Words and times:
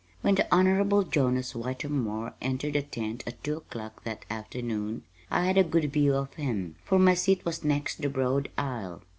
When 0.21 0.33
the 0.33 0.47
Honorable 0.51 1.03
Jonas 1.03 1.51
Whitermore 1.53 2.33
entered 2.41 2.73
the 2.73 2.81
tent 2.81 3.23
at 3.27 3.43
two 3.43 3.57
o'clock 3.57 4.03
that 4.03 4.25
afternoon 4.31 5.03
I 5.29 5.43
had 5.45 5.59
a 5.59 5.63
good 5.63 5.93
view 5.93 6.15
of 6.15 6.33
him, 6.33 6.75
for 6.83 6.97
my 6.97 7.13
seat 7.13 7.45
was 7.45 7.63
next 7.63 8.01
the 8.01 8.09
broad 8.09 8.49
aisle. 8.57 9.03